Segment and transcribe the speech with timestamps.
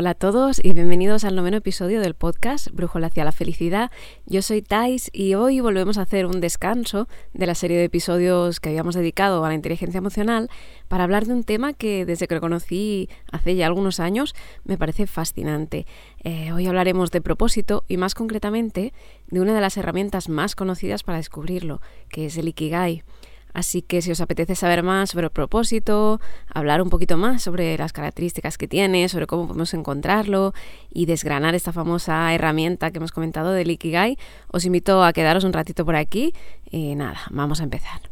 [0.00, 3.90] Hola a todos y bienvenidos al noveno episodio del podcast Brújula hacia la felicidad.
[4.24, 8.60] Yo soy Thais y hoy volvemos a hacer un descanso de la serie de episodios
[8.60, 10.48] que habíamos dedicado a la inteligencia emocional
[10.88, 14.78] para hablar de un tema que desde que lo conocí hace ya algunos años me
[14.78, 15.84] parece fascinante.
[16.24, 18.94] Eh, hoy hablaremos de propósito y más concretamente
[19.26, 23.04] de una de las herramientas más conocidas para descubrirlo, que es el Ikigai.
[23.52, 27.76] Así que si os apetece saber más sobre el propósito, hablar un poquito más sobre
[27.76, 30.54] las características que tiene, sobre cómo podemos encontrarlo
[30.92, 34.18] y desgranar esta famosa herramienta que hemos comentado del Ikigai,
[34.48, 36.32] os invito a quedaros un ratito por aquí
[36.70, 38.10] y nada, vamos a empezar.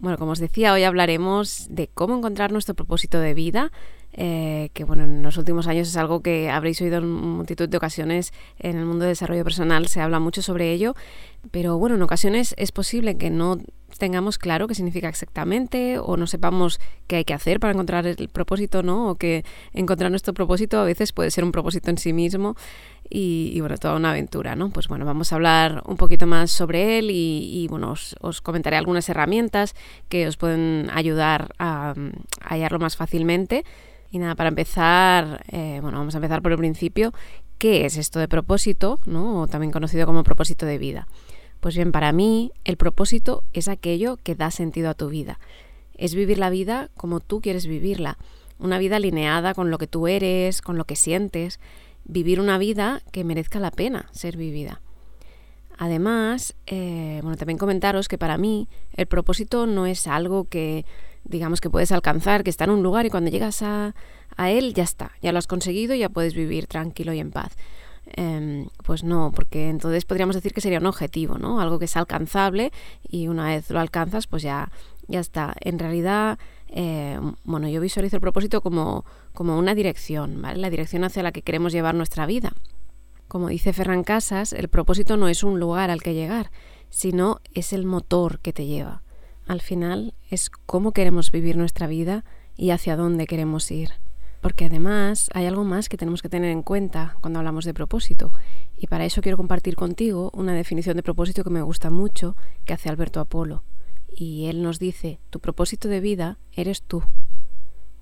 [0.00, 3.70] Bueno, como os decía, hoy hablaremos de cómo encontrar nuestro propósito de vida,
[4.14, 7.76] eh, que bueno, en los últimos años es algo que habréis oído en multitud de
[7.76, 10.94] ocasiones en el mundo de desarrollo personal, se habla mucho sobre ello,
[11.50, 13.58] pero bueno, en ocasiones es posible que no
[13.98, 18.28] tengamos claro qué significa exactamente o no sepamos qué hay que hacer para encontrar el
[18.28, 19.10] propósito, ¿no?
[19.10, 22.56] O que encontrar nuestro propósito a veces puede ser un propósito en sí mismo
[23.08, 24.70] y, bueno, toda una aventura, ¿no?
[24.70, 29.08] Pues bueno, vamos a hablar un poquito más sobre él y, bueno, os, comentaré algunas
[29.08, 29.74] herramientas
[30.08, 31.94] que os pueden ayudar a,
[32.40, 33.64] hallarlo más fácilmente.
[34.12, 37.12] Y nada, para empezar, eh, bueno, vamos a empezar por el principio.
[37.58, 39.42] ¿Qué es esto de propósito, ¿no?
[39.42, 41.06] o también conocido como propósito de vida?
[41.60, 45.38] Pues bien, para mí el propósito es aquello que da sentido a tu vida.
[45.94, 48.16] Es vivir la vida como tú quieres vivirla.
[48.58, 51.60] Una vida alineada con lo que tú eres, con lo que sientes.
[52.04, 54.80] Vivir una vida que merezca la pena ser vivida.
[55.76, 60.84] Además, eh, bueno, también comentaros que para mí el propósito no es algo que
[61.24, 63.94] digamos que puedes alcanzar, que está en un lugar y cuando llegas a,
[64.36, 67.56] a él ya está, ya lo has conseguido ya puedes vivir tranquilo y en paz.
[68.16, 71.60] Em, pues no, porque entonces podríamos decir que sería un objetivo, ¿no?
[71.60, 72.72] Algo que es alcanzable
[73.08, 74.70] y una vez lo alcanzas, pues ya,
[75.06, 75.54] ya está.
[75.60, 76.38] En realidad,
[76.68, 80.58] eh, bueno, yo visualizo el propósito como, como una dirección, ¿vale?
[80.58, 82.52] La dirección hacia la que queremos llevar nuestra vida.
[83.28, 86.50] Como dice Ferran Casas, el propósito no es un lugar al que llegar,
[86.88, 89.02] sino es el motor que te lleva.
[89.46, 92.24] Al final es cómo queremos vivir nuestra vida
[92.56, 93.90] y hacia dónde queremos ir.
[94.40, 98.32] Porque además hay algo más que tenemos que tener en cuenta cuando hablamos de propósito.
[98.76, 102.72] Y para eso quiero compartir contigo una definición de propósito que me gusta mucho, que
[102.72, 103.64] hace Alberto Apolo.
[104.08, 107.02] Y él nos dice, tu propósito de vida eres tú.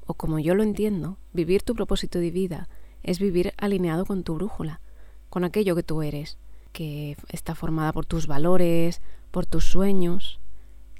[0.06, 2.69] O como yo lo entiendo, vivir tu propósito de vida
[3.03, 4.81] es vivir alineado con tu brújula,
[5.28, 6.38] con aquello que tú eres,
[6.72, 10.41] que está formada por tus valores, por tus sueños.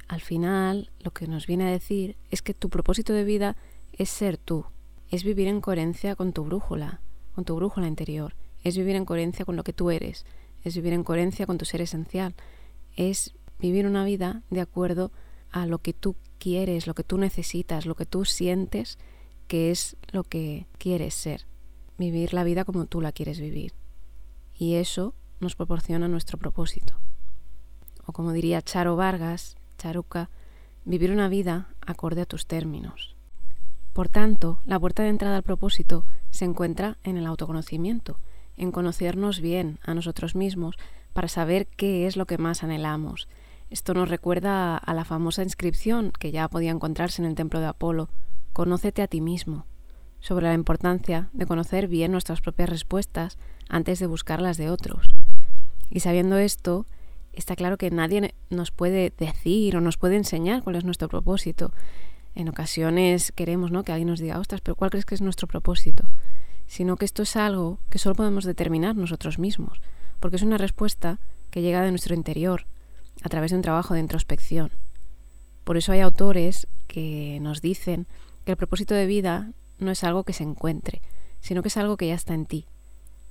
[0.09, 3.57] Al final, lo que nos viene a decir es que tu propósito de vida
[3.93, 4.67] es ser tú,
[5.11, 7.01] es vivir en coherencia con tu brújula,
[7.35, 10.27] con tu brújula interior, es vivir en coherencia con lo que tú eres,
[10.65, 12.35] es vivir en coherencia con tu ser esencial,
[12.97, 15.13] es vivir una vida de acuerdo
[15.51, 18.99] a lo que tú quieres, lo que tú necesitas, lo que tú sientes
[19.47, 21.47] que es lo que quieres ser,
[21.97, 23.73] vivir la vida como tú la quieres vivir.
[24.55, 26.95] Y eso nos proporciona nuestro propósito.
[28.05, 30.31] O como diría Charo Vargas, Charuca,
[30.85, 33.18] vivir una vida acorde a tus términos.
[33.99, 38.21] Por tanto, la puerta de entrada al propósito se encuentra en el autoconocimiento,
[38.57, 40.77] en conocernos bien a nosotros mismos
[41.13, 43.27] para saber qué es lo que más anhelamos.
[43.71, 47.67] Esto nos recuerda a la famosa inscripción que ya podía encontrarse en el templo de
[47.67, 48.09] Apolo,
[48.53, 49.67] Conócete a ti mismo,
[50.21, 53.37] sobre la importancia de conocer bien nuestras propias respuestas
[53.69, 55.09] antes de buscar las de otros.
[55.91, 56.87] Y sabiendo esto,
[57.33, 61.73] está claro que nadie nos puede decir o nos puede enseñar cuál es nuestro propósito
[62.39, 63.83] en ocasiones queremos ¿no?
[63.83, 66.09] que alguien nos diga, ostras, pero ¿cuál crees que es nuestro propósito?
[66.69, 69.83] Sino que esto es algo que solo podemos determinar nosotros mismos,
[70.21, 71.19] porque es una respuesta
[71.51, 72.67] que llega de nuestro interior,
[73.25, 74.71] a través de un trabajo de introspección.
[75.65, 78.07] Por eso hay autores que nos dicen
[78.45, 79.51] que el propósito de vida
[79.81, 81.03] no es algo que se encuentre,
[81.41, 82.67] sino que es algo que ya está en ti.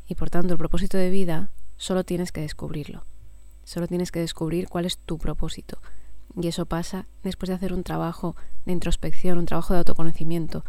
[0.06, 3.06] Y por tanto el propósito de vida solo tienes que descubrirlo.
[3.64, 5.80] Solo tienes que descubrir cuál es tu propósito.
[6.40, 8.36] Y eso pasa después de hacer un trabajo
[8.66, 10.64] de introspección, un trabajo de autoconocimiento.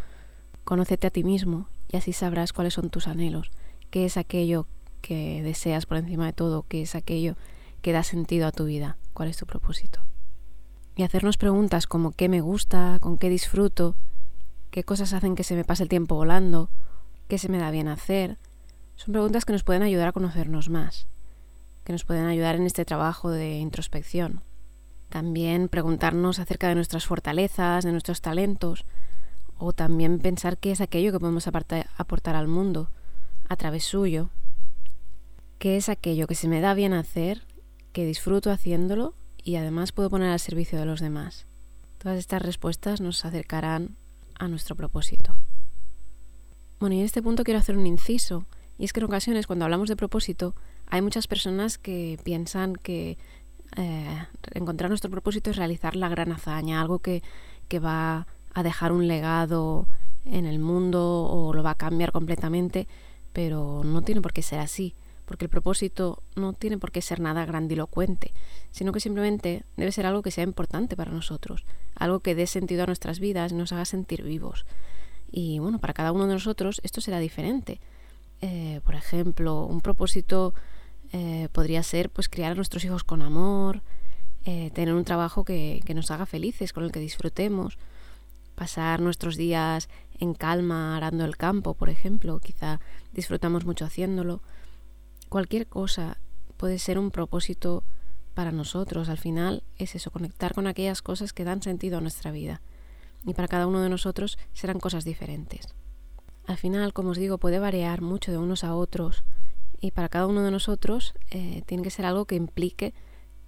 [0.65, 3.51] Conócete a ti mismo y así sabrás cuáles son tus anhelos,
[3.91, 4.67] qué es aquello
[5.03, 7.37] que deseas por encima de todo, qué es aquello
[7.83, 10.01] que da sentido a tu vida, cuál es tu propósito.
[10.97, 13.95] Y hacernos preguntas como qué me gusta, con qué disfruto,
[14.71, 16.71] qué cosas hacen que se me pase el tiempo volando,
[17.29, 18.39] qué se me da bien hacer,
[18.97, 21.07] son preguntas que nos pueden ayudar a conocernos más,
[21.85, 24.43] que nos pueden ayudar en este trabajo de introspección.
[25.09, 28.85] También preguntarnos acerca de nuestras fortalezas, de nuestros talentos,
[29.59, 32.91] o también pensar qué es aquello que podemos aportar al mundo
[33.49, 34.31] a través suyo,
[35.59, 37.47] qué es aquello que se me da bien hacer,
[37.93, 41.47] que disfruto haciéndolo y además puedo poner al servicio de los demás.
[41.99, 43.97] Todas estas respuestas nos acercarán
[44.39, 45.37] a nuestro propósito.
[46.79, 48.47] Bueno, y en este punto quiero hacer un inciso,
[48.79, 50.55] y es que en ocasiones cuando hablamos de propósito
[50.87, 53.19] hay muchas personas que piensan que
[53.77, 57.23] eh, encontrar nuestro propósito es realizar la gran hazaña, algo que,
[57.69, 59.87] que va a dejar un legado
[60.25, 62.89] en el mundo o lo va a cambiar completamente,
[63.33, 64.95] pero no tiene por qué ser así,
[65.25, 68.33] porque el propósito no tiene por qué ser nada grandilocuente,
[68.71, 72.85] sino que simplemente debe ser algo que sea importante para nosotros, algo que dé sentido
[72.85, 74.67] a nuestras vidas y nos haga sentir vivos.
[75.31, 77.81] Y bueno, para cada uno de nosotros esto será diferente.
[78.41, 80.55] Eh, por ejemplo, un propósito
[81.13, 83.83] eh, podría ser pues criar a nuestros hijos con amor,
[84.45, 87.79] eh, tener un trabajo que, que, nos haga felices, con el que disfrutemos,
[88.55, 89.89] pasar nuestros días
[90.19, 92.81] en calma arando el campo, por ejemplo, quizá
[93.13, 94.43] disfrutamos mucho haciéndolo.
[95.29, 96.19] Cualquier cosa
[96.57, 97.85] puede ser un propósito
[98.35, 99.09] para nosotros.
[99.09, 102.61] Al final es eso, conectar con aquellas cosas que dan sentido a nuestra vida.
[103.27, 105.75] Y para cada uno de nosotros serán cosas diferentes.
[106.47, 109.25] Al final, como os digo, puede variar mucho de unos a otros
[109.81, 112.95] y para cada uno de nosotros eh, tiene que ser algo que implique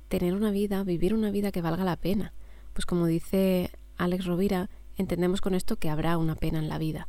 [0.09, 2.33] tener una vida, vivir una vida que valga la pena.
[2.73, 7.09] Pues como dice Alex Rovira, entendemos con esto que habrá una pena en la vida.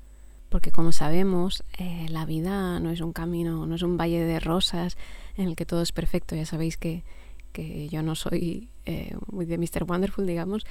[0.50, 4.40] Porque como sabemos, eh, la vida no es un camino, no es un valle de
[4.40, 4.98] rosas
[5.38, 6.36] en el que todo es perfecto.
[6.36, 7.06] Ya sabéis que,
[7.54, 9.86] que yo no soy eh, muy de Mr.
[9.88, 10.66] Wonderful, digamos,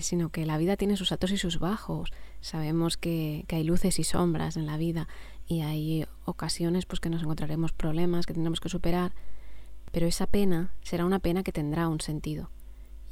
[0.00, 2.12] sino que la vida tiene sus altos y sus bajos.
[2.40, 5.08] Sabemos que, que, hay luces y sombras en la vida
[5.46, 9.12] y hay ocasiones pues, que nos encontraremos problemas que tendremos que superar,
[9.90, 12.50] pero esa pena será una pena que tendrá un sentido,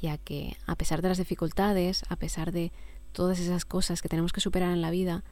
[0.01, 2.73] ya que a pesar de las dificultades, a pesar de
[3.13, 5.25] todas esas cosas que tenemos que superar en la vida,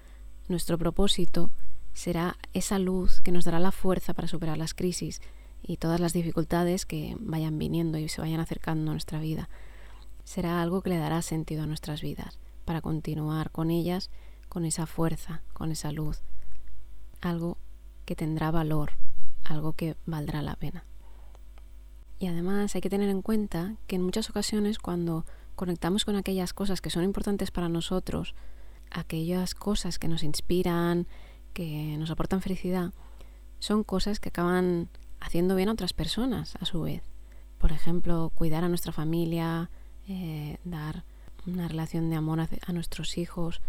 [0.49, 1.51] nuestro propósito
[1.95, 5.21] será esa luz que nos dará la fuerza para superar las crisis
[5.63, 9.49] y todas las dificultades que vayan viniendo y se vayan acercando a nuestra vida.
[10.25, 14.11] Será algo que le dará sentido a nuestras vidas, para continuar con ellas,
[14.49, 16.23] con esa fuerza, con esa luz.
[17.21, 17.59] Algo
[18.05, 18.93] que tendrá valor,
[19.45, 20.85] algo que valdrá la pena.
[22.19, 25.25] Y además hay que tener en cuenta que en muchas ocasiones cuando
[25.55, 28.35] conectamos con aquellas cosas que son importantes para nosotros,
[28.91, 31.07] aquellas cosas que nos inspiran,
[31.53, 32.93] que nos aportan felicidad,
[33.59, 34.89] son cosas que acaban
[35.21, 37.03] haciendo bien a otras personas a su vez.
[37.59, 39.71] Por ejemplo, cuidar a nuestra familia,
[40.07, 41.05] eh, dar
[41.47, 43.61] una relación de amor a, nuestros hijos,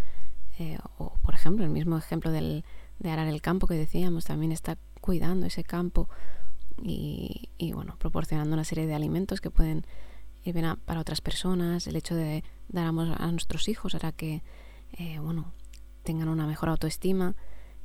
[0.60, 2.64] eh, o por ejemplo, el mismo ejemplo del,
[3.00, 6.10] de arar el campo que decíamos, también está cuidando ese campo
[6.82, 9.86] y, bueno, proporcionando una serie de alimentos que pueden
[10.44, 11.88] ir bien para otras personas.
[11.88, 14.44] El hecho de dar amor a nuestros hijos hará que,
[14.94, 15.54] eh, bueno,
[16.04, 17.36] tengan una mejor autoestima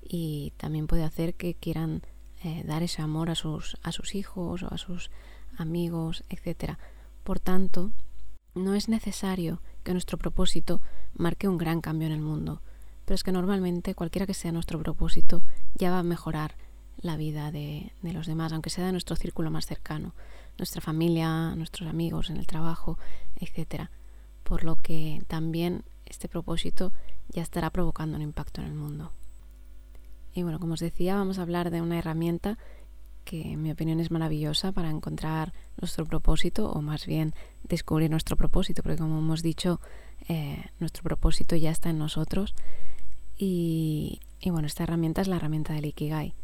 [0.03, 2.03] y también puede hacer que quieran
[2.43, 5.11] eh, dar ese amor a sus, a sus hijos o a sus
[5.57, 6.75] amigos, etc.
[7.23, 7.91] Por tanto,
[8.55, 10.81] no es necesario que nuestro propósito
[11.15, 12.63] marque un gran cambio en el mundo,
[13.05, 15.43] pero es que normalmente cualquiera que sea nuestro propósito
[15.75, 16.57] ya va a mejorar
[16.99, 20.15] la vida de, de los demás, aunque sea de nuestro círculo más cercano,
[20.59, 22.99] nuestra familia, nuestros amigos en el trabajo,
[23.37, 23.89] etc.
[24.43, 26.93] Por lo que también este propósito
[27.29, 29.13] ya estará provocando un impacto en el mundo.
[30.33, 32.59] Y bueno, como os decía, vamos a hablar de una herramienta
[33.25, 38.37] que en mi opinión es maravillosa para encontrar nuestro propósito o más bien descubrir nuestro
[38.37, 39.81] propósito, porque como hemos dicho,
[40.29, 42.55] eh, nuestro propósito ya está en nosotros.
[43.37, 46.35] Y, y bueno, esta herramienta es la herramienta del Ikigai.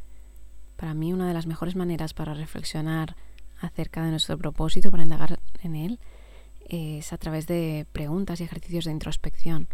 [0.77, 3.15] Para mí una de las mejores maneras para reflexionar
[3.61, 6.01] acerca de nuestro propósito, para indagar en él,
[6.69, 9.69] es a través de preguntas y ejercicios de introspección.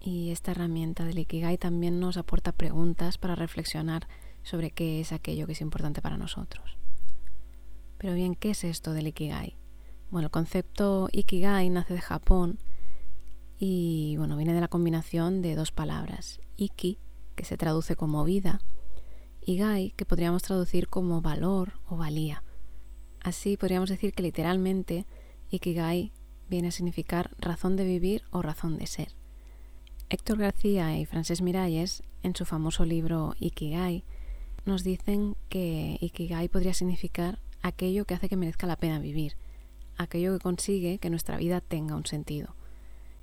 [0.00, 4.06] Y esta herramienta del Ikigai también nos aporta preguntas para reflexionar
[4.46, 6.78] sobre qué es aquello que es importante para nosotros.
[7.98, 9.56] Pero bien, ¿qué es esto del Ikigai?
[10.10, 12.58] Bueno, el concepto Ikigai nace de Japón
[13.58, 16.98] y bueno, viene de la combinación de dos palabras, Iki,
[17.34, 18.60] que se traduce como vida,
[19.44, 22.44] y Gai, que podríamos traducir como valor o valía.
[23.22, 25.06] Así podríamos decir que literalmente
[25.50, 26.12] Ikigai
[26.48, 29.08] viene a significar razón de vivir o razón de ser.
[30.08, 34.04] Héctor García y Francesc Miralles, en su famoso libro Ikigai,
[34.66, 39.36] nos dicen que Ikigai podría significar aquello que hace que merezca la pena vivir,
[39.96, 42.54] aquello que consigue que nuestra vida tenga un sentido.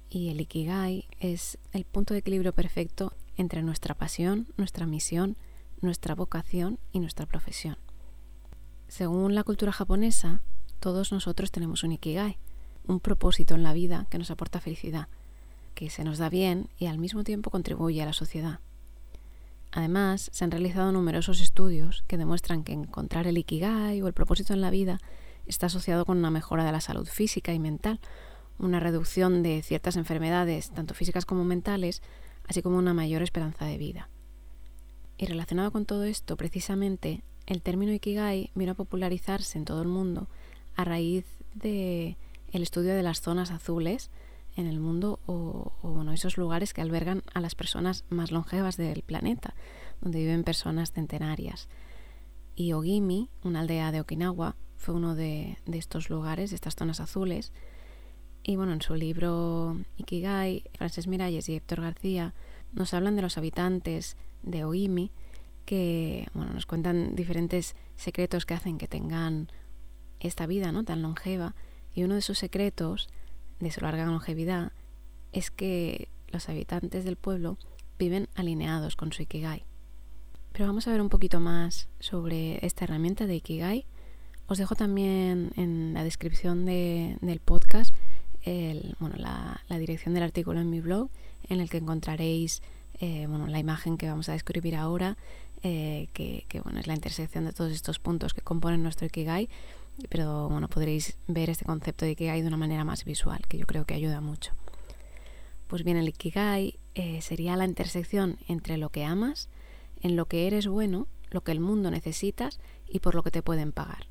[0.09, 5.38] Y el Ikigai es el punto de equilibrio perfecto entre nuestra pasión, nuestra misión,
[5.81, 7.77] nuestra vocación y nuestra profesión.
[8.88, 10.41] Según la cultura japonesa,
[10.79, 12.38] todos nosotros tenemos un Ikigai,
[12.88, 15.07] un propósito en la vida que nos aporta felicidad
[15.73, 18.59] que se nos da bien y al mismo tiempo contribuye a la sociedad.
[19.75, 24.53] Además, se han realizado numerosos estudios que demuestran que encontrar el ikigai o el propósito
[24.53, 25.00] en la vida
[25.48, 28.00] está asociado con una mejora de la salud física y mental,
[28.60, 32.03] una reducción de ciertas enfermedades, tanto físicas como mentales,
[32.48, 34.10] así como una mayor esperanza de vida.
[35.18, 39.88] Y relacionado con todo esto, precisamente, el término Ikigai vino a popularizarse en todo el
[39.88, 40.27] mundo
[40.75, 41.25] a raíz
[41.56, 42.15] de
[42.51, 44.12] el estudio de las zonas azules
[44.55, 49.01] en el mundo o, bueno, esos lugares que albergan a las personas más longevas del
[49.03, 49.55] planeta,
[50.01, 51.69] donde viven personas centenarias.
[52.55, 57.00] Y Ogimi, una aldea de Okinawa, fue uno de, de estos lugares, de estas zonas
[57.00, 57.51] azules.
[58.43, 62.33] Y bueno, en su libro Ikigai, Frances Miralles y Héctor García
[62.74, 65.12] nos hablan de los habitantes de Ogimi
[65.65, 69.50] que bueno, nos cuentan diferentes secretos que hacen que tengan
[70.19, 70.83] esta vida ¿no?
[70.83, 71.55] tan longeva.
[71.93, 73.10] Y uno de sus secretos
[73.63, 74.72] de su larga longevidad
[75.32, 77.58] es que los habitantes del pueblo
[77.98, 79.65] viven alineados con su Ikigai.
[80.51, 83.86] Pero vamos a ver un poquito más sobre esta herramienta de Ikigai.
[84.48, 87.96] Os dejo también en la descripción del podcast
[89.00, 91.10] bueno, la, dirección del artículo en mi blog
[91.48, 92.62] en el que encontraréis
[93.00, 95.17] eh, bueno, la imagen que vamos a describir ahora,
[95.63, 99.50] eh, que, bueno, es la intersección de todos estos puntos que componen nuestro Ikigai,
[100.09, 103.65] pero bueno, podréis ver este concepto de Ikigai de una manera más visual, que yo
[103.65, 104.53] creo que ayuda mucho.
[105.67, 109.50] Pues bien, el Ikigai eh, sería la intersección entre lo que amas,
[110.01, 113.41] en lo que eres bueno, lo que el mundo necesitas y por lo que te
[113.41, 114.07] pueden pagar.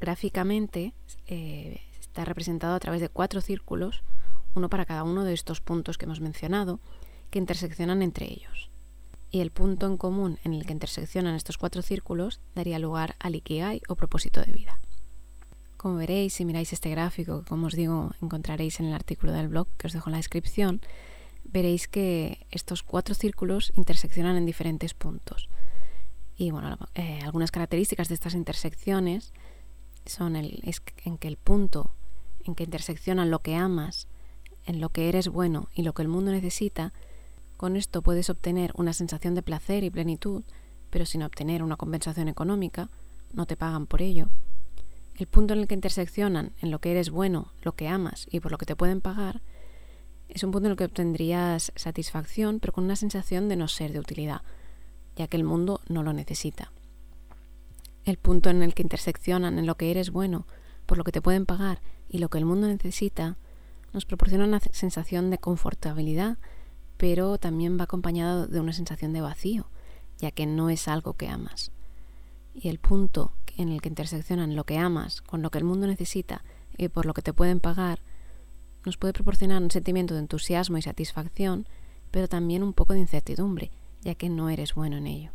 [0.00, 0.94] Gráficamente
[1.26, 4.02] eh, está representado a través de cuatro círculos,
[4.54, 6.80] uno para cada uno de estos puntos que hemos mencionado,
[7.30, 8.70] que interseccionan entre ellos.
[9.30, 13.34] Y el punto en común en el que interseccionan estos cuatro círculos daría lugar al
[13.34, 14.80] Ikigai o propósito de vida.
[15.76, 19.48] Como veréis, si miráis este gráfico, que como os digo encontraréis en el artículo del
[19.48, 20.80] blog que os dejo en la descripción,
[21.44, 25.48] veréis que estos cuatro círculos interseccionan en diferentes puntos.
[26.36, 29.32] Y bueno, eh, algunas características de estas intersecciones
[30.06, 30.62] son el,
[31.04, 31.94] en que el punto
[32.44, 34.08] en que interseccionan lo que amas,
[34.64, 36.92] en lo que eres bueno y lo que el mundo necesita,
[37.58, 40.44] con esto puedes obtener una sensación de placer y plenitud,
[40.90, 42.88] pero sin obtener una compensación económica,
[43.32, 44.28] no te pagan por ello.
[45.16, 48.38] El punto en el que interseccionan en lo que eres bueno, lo que amas y
[48.38, 49.42] por lo que te pueden pagar,
[50.28, 53.92] es un punto en el que obtendrías satisfacción, pero con una sensación de no ser
[53.92, 54.42] de utilidad,
[55.16, 56.70] ya que el mundo no lo necesita.
[58.04, 60.46] El punto en el que interseccionan en lo que eres bueno,
[60.86, 63.36] por lo que te pueden pagar y lo que el mundo necesita,
[63.92, 66.38] nos proporciona una sensación de confortabilidad,
[66.98, 69.70] pero también va acompañado de una sensación de vacío,
[70.18, 71.70] ya que no es algo que amas.
[72.54, 75.86] Y el punto en el que interseccionan lo que amas con lo que el mundo
[75.86, 76.44] necesita
[76.76, 78.00] y por lo que te pueden pagar,
[78.84, 81.66] nos puede proporcionar un sentimiento de entusiasmo y satisfacción,
[82.10, 83.70] pero también un poco de incertidumbre,
[84.02, 85.30] ya que no eres bueno en ello.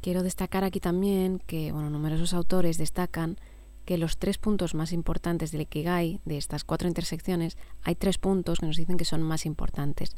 [0.00, 3.38] Quiero destacar aquí también que bueno, numerosos autores destacan
[3.86, 8.58] que los tres puntos más importantes del Ikigai, de estas cuatro intersecciones, hay tres puntos
[8.58, 10.16] que nos dicen que son más importantes,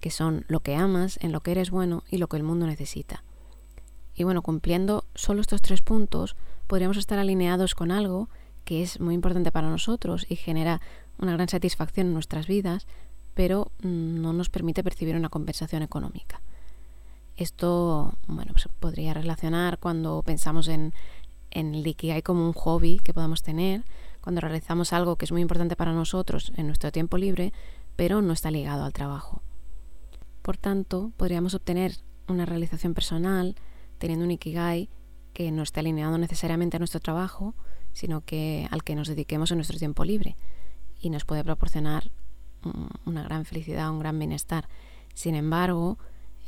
[0.00, 2.66] que son lo que amas, en lo que eres bueno y lo que el mundo
[2.66, 3.22] necesita.
[4.14, 6.36] Y bueno, cumpliendo solo estos tres puntos,
[6.66, 8.28] podríamos estar alineados con algo
[8.64, 10.80] que es muy importante para nosotros y genera
[11.18, 12.88] una gran satisfacción en nuestras vidas,
[13.34, 16.42] pero mm, no nos permite percibir una compensación económica.
[17.36, 20.92] Esto, bueno, pues podría relacionar cuando pensamos en,
[21.56, 23.82] en el Ikigai como un hobby que podamos tener,
[24.20, 27.54] cuando realizamos algo que es muy importante para nosotros en nuestro tiempo libre,
[27.96, 29.40] pero no está ligado al trabajo.
[30.42, 31.96] Por tanto, podríamos obtener
[32.28, 33.56] una realización personal
[33.96, 34.90] teniendo un Ikigai
[35.32, 37.54] que no esté alineado necesariamente a nuestro trabajo,
[37.94, 40.36] sino que al que nos dediquemos en nuestro tiempo libre
[41.00, 42.10] y nos puede proporcionar
[43.06, 44.68] una gran felicidad, un gran bienestar.
[45.14, 45.96] Sin embargo,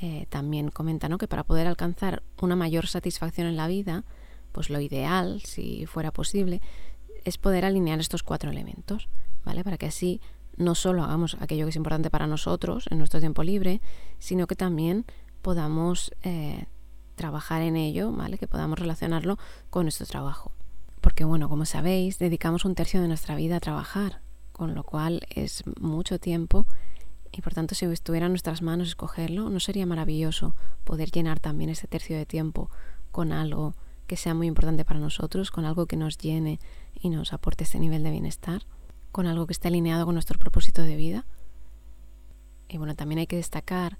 [0.02, 4.04] eh, también comenta que para poder alcanzar una mayor satisfacción en la vida,
[4.52, 6.60] pues lo ideal, si fuera posible,
[7.24, 9.08] es poder alinear estos cuatro elementos,
[9.44, 9.64] ¿vale?
[9.64, 10.20] Para que así
[10.56, 13.80] no solo hagamos aquello que es importante para nosotros en nuestro tiempo libre,
[14.18, 15.04] sino que también
[15.42, 16.66] podamos eh,
[17.14, 18.38] trabajar en ello, ¿vale?
[18.38, 19.38] Que podamos relacionarlo
[19.70, 20.52] con nuestro trabajo.
[21.00, 24.20] Porque, bueno, como sabéis, dedicamos un tercio de nuestra vida a trabajar,
[24.52, 26.66] con lo cual es mucho tiempo
[27.32, 31.70] y por tanto, si estuviera en nuestras manos escogerlo, ¿no sería maravilloso poder llenar también
[31.70, 32.70] ese tercio de tiempo
[33.10, 33.74] con algo
[34.08, 36.58] que sea muy importante para nosotros, con algo que nos llene
[36.94, 38.62] y nos aporte este nivel de bienestar,
[39.12, 41.26] con algo que esté alineado con nuestro propósito de vida?
[42.68, 43.98] Y bueno, también hay que destacar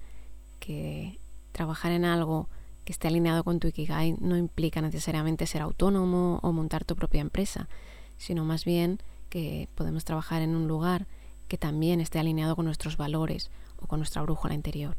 [0.59, 1.21] que
[1.53, 2.49] trabajar en algo
[2.85, 7.21] que esté alineado con tu Ikigai no implica necesariamente ser autónomo o montar tu propia
[7.21, 7.69] empresa,
[8.17, 8.99] sino más bien
[9.29, 11.07] que podemos trabajar en un lugar
[11.49, 14.97] que también esté alineado con nuestros valores o con nuestra brújula interior.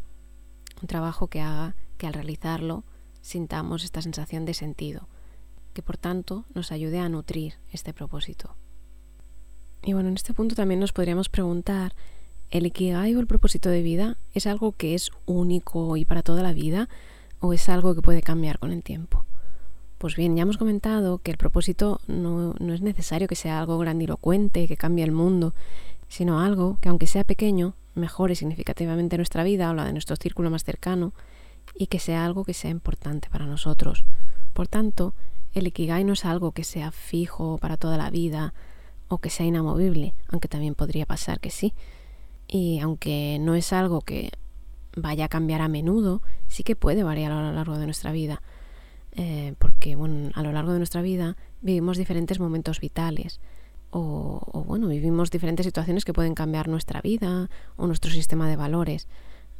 [0.81, 2.83] Un trabajo que haga que al realizarlo
[3.21, 5.07] sintamos esta sensación de sentido,
[5.73, 8.55] que por tanto nos ayude a nutrir este propósito.
[9.83, 11.95] Y bueno, en este punto también nos podríamos preguntar,
[12.49, 16.43] ¿el Ikigai o el propósito de vida es algo que es único y para toda
[16.43, 16.89] la vida
[17.39, 19.25] o es algo que puede cambiar con el tiempo?
[19.97, 23.77] Pues bien, ya hemos comentado que el propósito no, no es necesario que sea algo
[23.77, 25.53] grandilocuente, que cambie el mundo,
[26.07, 30.49] sino algo que aunque sea pequeño, mejore significativamente nuestra vida o la de nuestro círculo
[30.49, 31.13] más cercano
[31.75, 34.03] y que sea algo que sea importante para nosotros.
[34.53, 35.13] Por tanto,
[35.53, 38.53] el Ikigai no es algo que sea fijo para toda la vida
[39.07, 41.73] o que sea inamovible, aunque también podría pasar que sí.
[42.47, 44.31] Y aunque no es algo que
[44.95, 48.41] vaya a cambiar a menudo, sí que puede variar a lo largo de nuestra vida.
[49.13, 53.39] Eh, porque bueno, a lo largo de nuestra vida vivimos diferentes momentos vitales
[53.91, 59.07] o, bueno, vivimos diferentes situaciones que pueden cambiar nuestra vida o nuestro sistema de valores.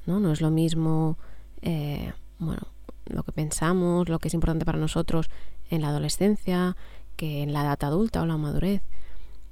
[0.05, 1.17] No, no es lo mismo
[1.61, 2.61] eh, bueno,
[3.05, 5.29] lo que pensamos, lo que es importante para nosotros
[5.69, 6.75] en la adolescencia
[7.15, 8.81] que en la edad adulta o la madurez.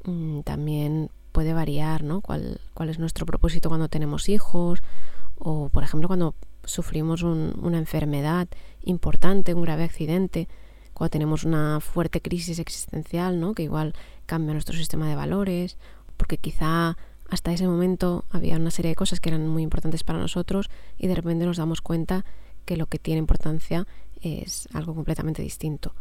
[0.06, 2.22] Mm, también puede variar, ¿no?
[2.22, 4.82] ¿Cuál, ¿Cuál, es nuestro propósito cuando tenemos hijos?
[5.38, 6.34] O, por ejemplo, cuando
[6.64, 8.48] sufrimos una enfermedad
[8.82, 10.48] importante, un grave accidente,
[10.94, 13.54] cuando tenemos una fuerte crisis existencial, ¿no?
[13.54, 13.94] Que igual
[14.26, 15.78] cambia nuestro sistema de valores,
[16.18, 16.98] porque quizá
[17.30, 21.08] hasta ese momento había una serie de cosas que eran muy importantes para nosotros y
[21.08, 22.26] de repente nos damos cuenta
[22.66, 23.88] que lo que tiene importancia
[24.22, 25.94] es algo completamente distinto.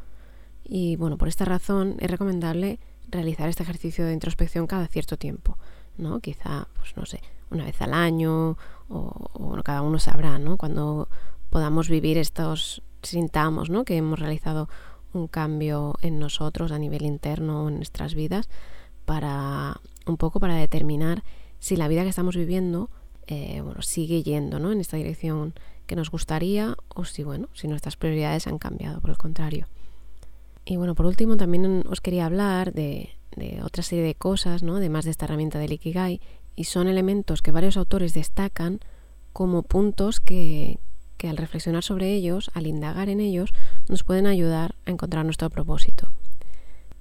[0.65, 5.59] Y bueno, por esta razón es recomendable realizar este ejercicio de introspección cada cierto tiempo,
[5.97, 6.21] ¿no?
[6.21, 10.57] Quizá, pues no sé, una vez al año o, cada uno sabrá, ¿no?
[10.57, 11.09] Cuando
[11.51, 13.85] podamos vivir estos, sintamos, ¿no?
[13.85, 14.69] Que hemos realizado
[15.13, 18.49] un cambio en nosotros a nivel interno en nuestras vidas
[19.05, 21.23] para un poco para determinar
[21.59, 22.91] si la vida que estamos viviendo
[23.27, 24.71] eh, bueno, sigue yendo ¿no?
[24.71, 25.55] en esta dirección
[25.87, 29.67] que nos gustaría o si, bueno, si nuestras prioridades han cambiado, por el contrario.
[30.65, 33.11] Y bueno, por último también os quería hablar de,
[33.63, 34.77] otra serie de cosas, ¿no?
[34.77, 36.21] además de esta herramienta del Ikigai,
[36.55, 38.81] y son elementos que varios autores destacan
[39.33, 40.79] como puntos que,
[41.17, 43.53] que al reflexionar sobre ellos, al indagar en ellos,
[43.89, 46.11] nos pueden ayudar a encontrar nuestro propósito.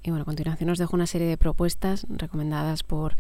[0.06, 3.16] Y bueno, a continuación os dejo una serie de propuestas recomendadas por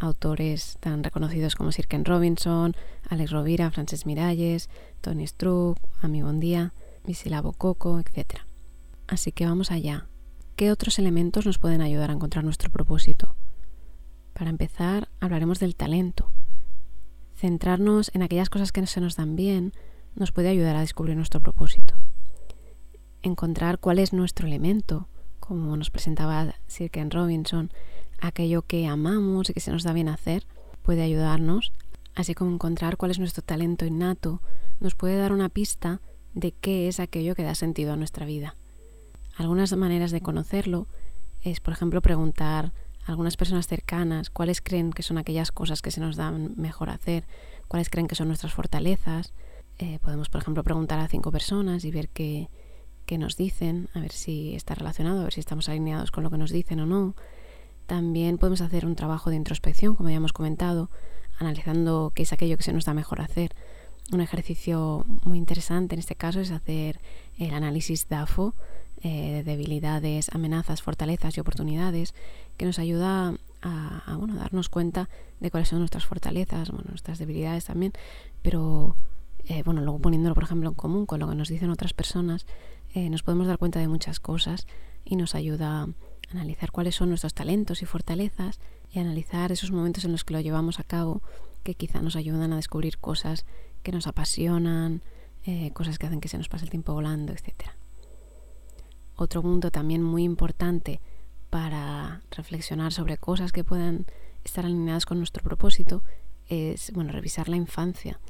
[0.00, 2.74] autores tan reconocidos como Sir Ken Robinson,
[3.08, 4.68] Alex Rovira, Frances Miralles,
[5.00, 8.40] Tony Struck, Ami Bondía, Visila Coco, etc.
[9.06, 10.08] Así que vamos allá.
[10.56, 13.36] ¿Qué otros elementos nos pueden ayudar a encontrar nuestro propósito?
[14.32, 16.32] Para empezar, hablaremos del talento.
[17.36, 19.72] Centrarnos en aquellas cosas que se nos dan bien
[20.16, 21.94] nos puede ayudar a descubrir nuestro propósito.
[23.22, 25.06] Encontrar cuál es nuestro elemento,
[25.46, 27.70] como nos presentaba Sir Ken Robinson,
[28.18, 30.46] aquello que amamos y que se nos da bien hacer,
[30.82, 31.72] puede ayudarnos,
[32.14, 34.40] así como encontrar cuál es nuestro talento innato,
[34.80, 36.00] nos puede dar una pista
[36.32, 38.56] de qué es aquello que da sentido a nuestra vida.
[39.36, 40.86] Algunas maneras de conocerlo
[41.42, 42.72] es, por ejemplo, preguntar
[43.04, 46.88] a algunas personas cercanas cuáles creen que son aquellas cosas que se nos dan mejor
[46.88, 47.26] hacer,
[47.68, 49.34] cuáles creen que son nuestras fortalezas.
[49.78, 52.48] Eh, podemos, por ejemplo, preguntar a cinco personas y ver qué,
[53.06, 56.30] que nos dicen, a ver si está relacionado, a ver si estamos alineados con lo
[56.30, 57.14] que nos dicen o no.
[57.86, 60.90] También podemos hacer un trabajo de introspección, como ya hemos comentado,
[61.38, 63.54] analizando qué es aquello que se nos da mejor hacer.
[64.12, 67.00] Un ejercicio muy interesante en este caso es hacer
[67.38, 68.54] el análisis DAFO
[69.02, 72.14] eh, de debilidades, amenazas, fortalezas y oportunidades,
[72.56, 75.08] que nos ayuda a, bueno, darnos cuenta
[75.40, 77.92] de cuáles son nuestras fortalezas, bueno, nuestras debilidades también,
[78.42, 78.96] pero
[79.46, 82.46] eh, bueno, luego poniéndolo, por ejemplo, en común con lo que nos dicen otras personas,
[82.94, 84.68] eh, nos podemos dar cuenta de muchas cosas
[85.04, 85.88] y nos ayuda a
[86.30, 90.40] analizar cuáles son nuestros talentos y fortalezas y analizar esos momentos en los que lo
[90.40, 91.20] llevamos a cabo
[91.64, 93.46] que quizá nos ayudan a descubrir cosas
[93.82, 95.02] que nos apasionan,
[95.44, 97.70] eh, cosas que hacen que se nos pase el tiempo volando, etc.
[99.16, 101.00] Otro punto también muy importante
[101.50, 104.06] para reflexionar sobre cosas que puedan
[104.44, 106.04] estar alineadas con nuestro propósito
[106.46, 108.20] es bueno, revisar la infancia,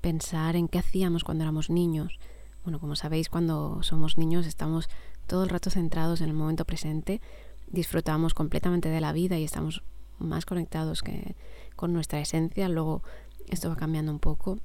[0.00, 2.18] pensar en qué hacíamos cuando éramos niños,
[2.64, 4.88] bueno, como sabéis, cuando somos niños estamos
[5.26, 7.20] todo el rato centrados en el momento presente,
[7.68, 9.82] disfrutamos completamente de la vida y estamos
[10.18, 11.34] más conectados que
[11.76, 12.68] con nuestra esencia.
[12.68, 13.02] Luego
[13.48, 14.58] esto va cambiando un poco.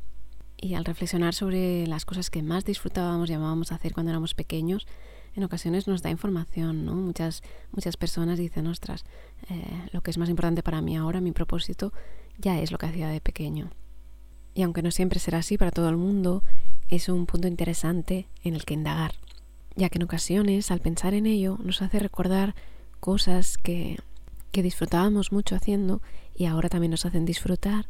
[0.60, 4.88] Y al reflexionar sobre las cosas que más disfrutábamos y amábamos hacer cuando éramos pequeños,
[5.36, 6.96] en ocasiones nos da información, ¿no?
[6.96, 9.06] Muchas, muchas personas dicen, ostras,
[9.50, 11.94] eh, lo que es más importante para mí ahora, mi propósito,
[12.40, 13.70] ya es lo que hacía de pequeño.
[14.56, 16.44] Y aunque no siempre será así para todo el mundo,
[16.90, 19.14] es un punto interesante en el que indagar,
[19.76, 22.56] ya que en ocasiones al pensar en ello nos hace recordar
[23.00, 23.98] cosas que,
[24.52, 26.02] que disfrutábamos mucho haciendo
[26.36, 27.88] y ahora también nos hacen disfrutar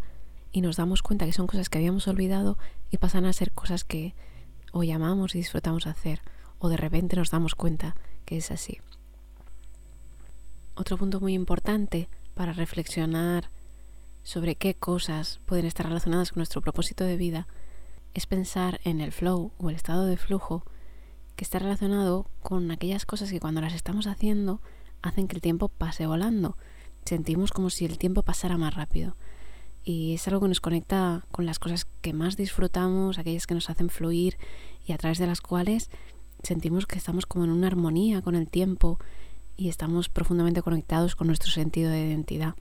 [0.52, 2.58] y nos damos cuenta que son cosas que habíamos olvidado
[2.90, 4.16] y pasan a ser cosas que
[4.72, 6.22] hoy amamos y disfrutamos hacer
[6.60, 8.80] o de repente nos damos cuenta que es así.
[10.76, 13.50] Otro punto muy importante para reflexionar
[14.24, 17.48] sobre qué cosas pueden estar relacionadas con nuestro propósito de vida
[18.18, 20.64] es pensar en el flow o el estado de flujo
[21.36, 24.60] que está relacionado con aquellas cosas que cuando las estamos haciendo
[25.04, 26.58] hacen que el tiempo pase volando.
[27.06, 29.16] Sentimos como si el tiempo pasara más rápido.
[29.84, 33.70] Y es algo que nos conecta con las cosas que más disfrutamos, aquellas que nos
[33.70, 34.40] hacen fluir
[34.84, 35.92] y a través de las cuales
[36.42, 38.98] sentimos que estamos como en una armonía con el tiempo
[39.56, 42.56] y estamos profundamente conectados con nuestro sentido de identidad.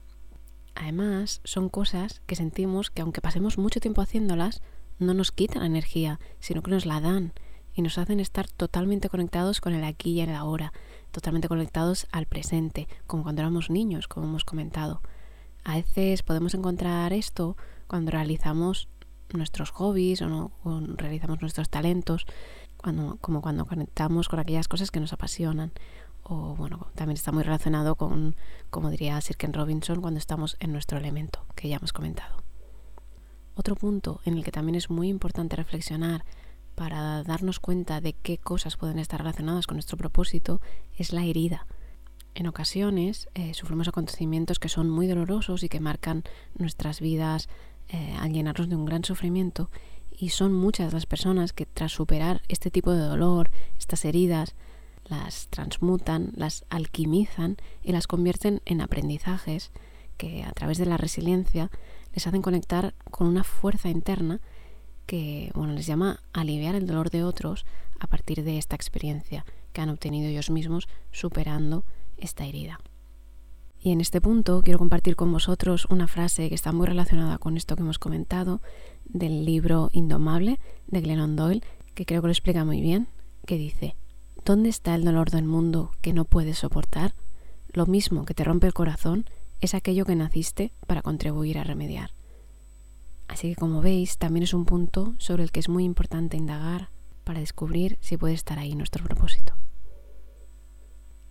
[0.75, 4.61] Además, son cosas que sentimos que aunque pasemos mucho tiempo haciéndolas,
[4.99, 7.33] no nos quitan energía, sino que nos la dan
[7.73, 10.73] y nos hacen estar totalmente conectados con el aquí y el ahora,
[11.11, 15.01] totalmente conectados al presente, como cuando éramos niños, como hemos comentado.
[15.63, 17.55] A veces podemos encontrar esto
[17.87, 18.89] cuando realizamos
[19.33, 20.51] nuestros hobbies o, no,
[20.95, 22.25] realizamos nuestros talentos,
[22.77, 25.71] cuando, como cuando conectamos con aquellas cosas que nos apasionan.
[26.23, 28.35] O bueno, también está muy relacionado con,
[28.69, 32.46] como diría Sir Ken Robinson, cuando estamos en nuestro elemento, que ya hemos comentado.
[33.57, 36.23] Otro punto en el que también es muy importante reflexionar
[36.75, 40.61] para darnos cuenta de qué cosas pueden estar relacionadas con nuestro propósito
[40.95, 41.65] es la herida.
[42.35, 46.23] En ocasiones eh, sufrimos acontecimientos que son muy dolorosos y que marcan
[46.55, 47.49] nuestras vidas
[47.89, 49.71] eh, al llenarnos de un gran sufrimiento
[50.15, 54.53] y son muchas las personas que tras superar este tipo de dolor, estas heridas,
[55.05, 59.71] las transmutan, las alquimizan y las convierten en aprendizajes
[60.17, 61.71] que a través de la resiliencia
[62.17, 64.41] les hacen conectar con una fuerza interna
[65.05, 67.63] que bueno, les llama aliviar el dolor de otros
[67.99, 71.83] a partir de esta experiencia que han obtenido ellos mismos superando
[72.17, 72.79] esta herida.
[73.79, 77.55] Y en este punto quiero compartir con vosotros una frase que está muy relacionada con
[77.55, 78.61] esto que hemos comentado
[79.05, 81.61] del libro Indomable de Glennon Doyle,
[81.93, 83.09] que creo que lo explica muy bien,
[83.45, 83.95] que dice,
[84.43, 87.13] ¿dónde está el dolor del mundo que no puedes soportar?
[87.73, 89.29] Lo mismo que te rompe el corazón
[89.61, 92.11] es aquello que naciste para contribuir a remediar.
[93.27, 96.89] Así que como veis, también es un punto sobre el que es muy importante indagar
[97.23, 99.53] para descubrir si puede estar ahí nuestro propósito.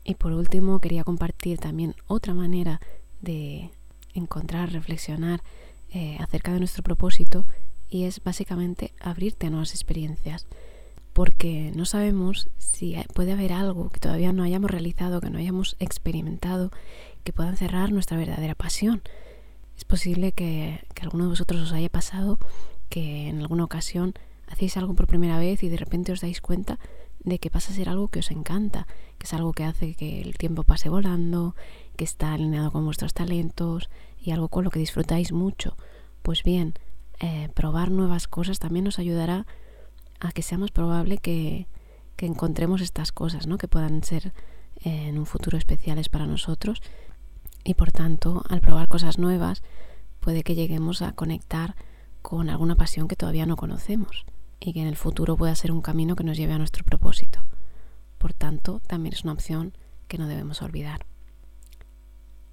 [0.04, 2.80] Y por último, quería compartir también otra manera
[3.20, 3.70] de
[4.14, 5.42] encontrar, reflexionar
[5.90, 7.46] eh, acerca de nuestro propósito
[7.88, 10.46] y es básicamente abrirte a nuevas experiencias.
[11.12, 15.76] Porque no sabemos si puede haber algo que todavía no hayamos realizado, que no hayamos
[15.80, 16.70] experimentado,
[17.26, 19.02] que pueda encerrar nuestra verdadera pasión.
[19.76, 22.38] Es posible que, que alguno de vosotros os haya pasado
[22.88, 24.14] que en alguna ocasión
[24.46, 26.78] hacéis algo por primera vez y de repente os dais cuenta
[27.24, 28.86] de que pasa a ser algo que os encanta,
[29.18, 31.56] que es algo que hace que el tiempo pase volando,
[31.96, 33.90] que está alineado con vuestros talentos
[34.22, 35.76] y algo con lo que disfrutáis mucho.
[36.22, 36.74] Pues bien,
[37.18, 39.46] eh, probar nuevas cosas también nos ayudará
[40.20, 41.66] a que sea más probable que,
[42.14, 43.58] que encontremos estas cosas, ¿no?
[43.58, 44.32] que puedan ser
[44.84, 46.80] eh, en un futuro especiales para nosotros
[47.66, 49.64] y por tanto, al probar cosas nuevas,
[50.20, 51.74] puede que lleguemos a conectar
[52.22, 54.24] con alguna pasión que todavía no conocemos
[54.60, 57.44] y que en el futuro pueda ser un camino que nos lleve a nuestro propósito.
[58.18, 59.76] Por tanto, también es una opción
[60.06, 61.06] que no debemos olvidar.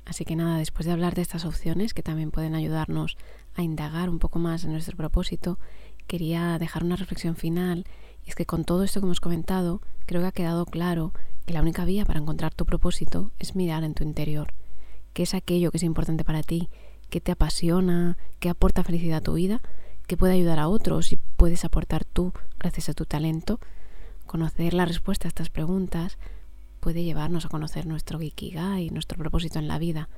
[0.03, 3.15] Así que nada, después de hablar de estas opciones que también pueden ayudarnos
[3.53, 5.59] a indagar un poco más en nuestro propósito,
[6.07, 7.85] quería dejar una reflexión final
[8.25, 11.13] y es que con todo esto que hemos comentado, creo que ha quedado claro
[11.45, 14.53] que la única vía para encontrar tu propósito es mirar en tu interior
[15.13, 16.69] qué es aquello que es importante para ti,
[17.09, 19.61] qué te apasiona, qué aporta felicidad a tu vida,
[20.07, 23.59] qué puede ayudar a otros y puedes aportar tú gracias a tu talento.
[24.25, 26.17] Conocer la respuesta a estas preguntas
[26.79, 30.09] puede llevarnos a conocer nuestro ikigai, nuestro propósito en la vida.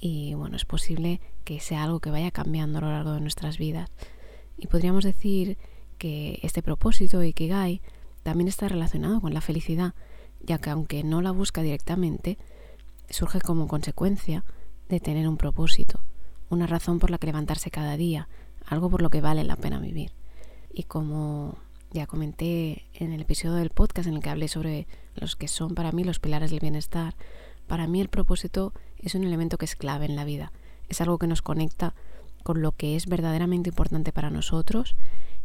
[0.00, 3.58] Y bueno, es posible que sea algo que vaya cambiando a lo largo de nuestras
[3.58, 3.90] vidas.
[4.58, 5.56] Y podríamos decir
[5.98, 7.80] que este propósito ikigai
[8.22, 9.94] también está relacionado con la felicidad,
[10.42, 12.38] ya que aunque no la busca directamente,
[13.10, 14.44] surge como consecuencia
[14.88, 16.00] de tener un propósito,
[16.48, 18.28] una razón por la que levantarse cada día,
[18.66, 20.12] algo por lo que vale la pena vivir.
[20.72, 21.58] Y como
[21.90, 25.74] ya comenté en el episodio del podcast en el que hablé sobre los que son
[25.74, 27.14] para mí los pilares del bienestar,
[27.66, 30.52] para mí el propósito es un elemento que es clave en la vida,
[30.88, 31.94] es algo que nos conecta
[32.42, 34.96] con lo que es verdaderamente importante para nosotros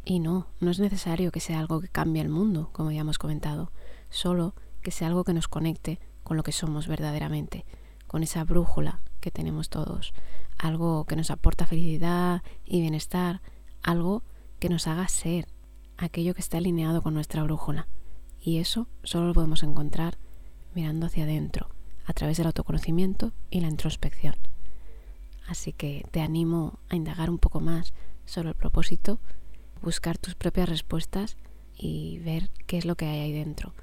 [0.03, 3.19] y no, no es necesario que sea algo que cambie el mundo, como ya hemos
[3.19, 3.71] comentado,
[4.09, 7.65] solo que sea algo que nos conecte con lo que somos verdaderamente,
[8.05, 10.13] con esa brújula que tenemos todos,
[10.59, 13.41] algo que nos aporta felicidad y bienestar,
[13.81, 14.21] algo
[14.59, 15.47] que nos haga ser
[15.97, 17.87] aquello que está alineado con nuestra brújula.
[18.39, 20.19] Y eso solo lo podemos encontrar
[20.75, 21.71] mirando hacia adentro,
[22.05, 24.35] a través del autoconocimiento y la introspección.
[25.47, 27.91] Así que te animo a indagar un poco más
[28.25, 29.19] sobre el propósito,
[29.81, 31.37] buscar tus propias respuestas
[31.75, 33.73] y ver qué es lo que hay ahí dentro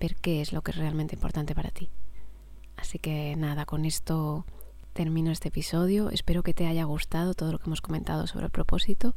[0.00, 1.90] ver qué es lo que es realmente importante para ti.
[2.76, 4.44] Así que nada, con esto
[4.92, 6.10] termino este episodio.
[6.10, 9.14] Espero que te haya gustado todo lo que hemos comentado sobre el propósito.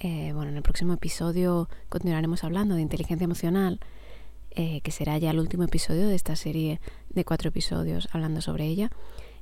[0.00, 3.80] Eh, bueno, en el próximo episodio continuaremos hablando de inteligencia emocional,
[4.50, 8.66] eh, que será ya el último episodio de esta serie de cuatro episodios hablando sobre
[8.66, 8.90] ella.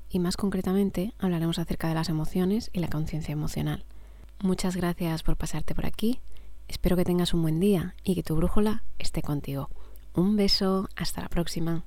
[0.09, 3.85] Y más concretamente hablaremos acerca de las emociones y la conciencia emocional.
[4.41, 6.21] Muchas gracias por pasarte por aquí.
[6.67, 9.71] Espero que tengas un buen día y que tu brújula esté contigo.
[10.15, 11.85] Un beso, hasta la próxima.